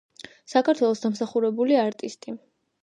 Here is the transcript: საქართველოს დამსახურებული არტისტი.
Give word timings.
საქართველოს 0.53 1.03
დამსახურებული 1.05 1.79
არტისტი. 1.87 2.39